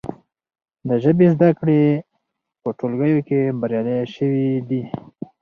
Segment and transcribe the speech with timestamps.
[0.87, 1.81] د ژبې زده کړې
[2.61, 4.83] په ټولګیو کې بریالۍ شوي دي.